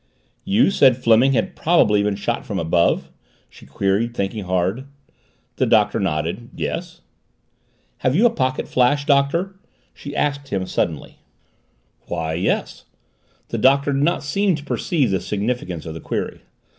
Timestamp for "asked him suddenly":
10.15-11.19